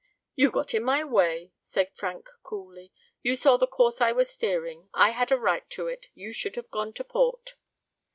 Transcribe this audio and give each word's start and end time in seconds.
"You 0.33 0.49
got 0.49 0.73
in 0.73 0.83
my 0.83 1.03
way," 1.03 1.53
said 1.59 1.93
Frank 1.93 2.27
coolly. 2.41 2.91
"You 3.21 3.35
saw 3.35 3.57
the 3.57 3.67
course 3.67 4.01
I 4.01 4.11
was 4.11 4.31
steering. 4.31 4.89
I 4.95 5.11
had 5.11 5.31
a 5.31 5.37
right 5.37 5.69
to 5.69 5.85
it. 5.87 6.07
You 6.15 6.33
should 6.33 6.55
have 6.55 6.71
gone 6.71 6.91
to 6.93 7.03
port." 7.03 7.53